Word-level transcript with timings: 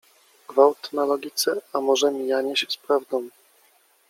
Gwałt 0.49 0.93
na 0.93 1.05
logice 1.05 1.61
a 1.73 1.81
może 1.81 2.11
mijanie 2.11 2.55
się 2.55 2.67
z 2.69 2.77
prawdą? 2.77 3.29